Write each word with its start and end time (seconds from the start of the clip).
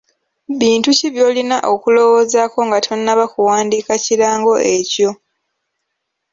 Bintu 0.59 0.89
ki 0.97 1.07
by'olina 1.13 1.57
okulowoozaako 1.73 2.59
nga 2.67 2.79
tonnaba 2.85 3.25
kuwandiika 3.33 3.93
kirango 4.05 4.53
ekyo? 4.75 5.11